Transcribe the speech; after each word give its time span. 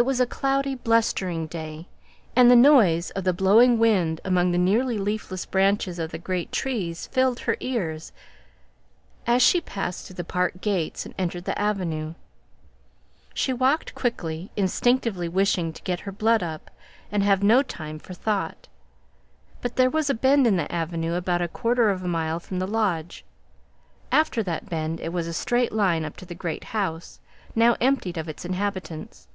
It 0.00 0.06
was 0.06 0.20
a 0.20 0.26
cloudy, 0.26 0.76
blustering 0.76 1.48
day, 1.48 1.88
and 2.36 2.48
the 2.48 2.54
noise 2.54 3.10
of 3.16 3.24
the 3.24 3.32
blowing 3.32 3.80
wind 3.80 4.20
among 4.24 4.52
the 4.52 4.56
nearly 4.56 4.96
leafless 4.96 5.44
branches 5.44 5.98
of 5.98 6.12
the 6.12 6.18
great 6.18 6.52
trees 6.52 7.08
filled 7.08 7.40
her 7.40 7.56
ears, 7.58 8.12
as 9.26 9.42
she 9.42 9.60
passed 9.60 10.06
through 10.06 10.14
the 10.14 10.22
park 10.22 10.60
gates 10.60 11.04
and 11.04 11.16
entered 11.18 11.46
the 11.46 11.60
avenue. 11.60 12.14
She 13.34 13.52
walked 13.52 13.96
quickly, 13.96 14.52
instinctively 14.56 15.28
wishing 15.28 15.72
to 15.72 15.82
get 15.82 15.98
her 16.06 16.12
blood 16.12 16.44
up, 16.44 16.70
and 17.10 17.24
have 17.24 17.42
no 17.42 17.64
time 17.64 17.98
for 17.98 18.14
thought. 18.14 18.68
But 19.60 19.74
there 19.74 19.90
was 19.90 20.08
a 20.08 20.14
bend 20.14 20.46
in 20.46 20.54
the 20.54 20.72
avenue 20.72 21.14
about 21.14 21.42
a 21.42 21.48
quarter 21.48 21.90
of 21.90 22.04
a 22.04 22.08
mile 22.08 22.38
from 22.38 22.60
the 22.60 22.68
lodge; 22.68 23.24
after 24.12 24.44
that 24.44 24.70
bend 24.70 25.00
it 25.00 25.12
was 25.12 25.26
a 25.26 25.32
straight 25.32 25.72
line 25.72 26.04
up 26.04 26.16
to 26.18 26.24
the 26.24 26.36
great 26.36 26.62
house, 26.70 27.18
now 27.56 27.74
emptied 27.80 28.16
of 28.16 28.28
its 28.28 28.44
inhabitants. 28.44 29.26